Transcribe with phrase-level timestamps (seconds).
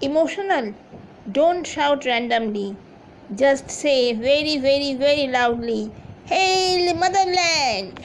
[0.00, 0.74] emotional,
[1.30, 2.76] don't shout randomly.
[3.34, 5.90] Just say very, very, very loudly,
[6.26, 8.00] Hail Motherland!